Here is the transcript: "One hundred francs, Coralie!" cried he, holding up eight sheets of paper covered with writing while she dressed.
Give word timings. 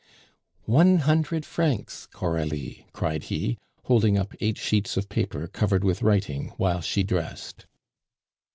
"One 0.65 0.97
hundred 1.05 1.45
francs, 1.45 2.07
Coralie!" 2.07 2.87
cried 2.91 3.25
he, 3.25 3.59
holding 3.83 4.17
up 4.17 4.33
eight 4.41 4.57
sheets 4.57 4.97
of 4.97 5.09
paper 5.09 5.45
covered 5.45 5.83
with 5.83 6.01
writing 6.01 6.53
while 6.57 6.81
she 6.81 7.03
dressed. 7.03 7.67